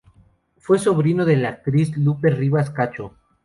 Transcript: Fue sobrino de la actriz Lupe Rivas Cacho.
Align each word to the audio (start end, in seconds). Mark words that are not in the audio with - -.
Fue 0.57 0.79
sobrino 0.79 1.25
de 1.25 1.35
la 1.37 1.49
actriz 1.49 1.95
Lupe 1.95 2.31
Rivas 2.31 2.71
Cacho. 2.71 3.13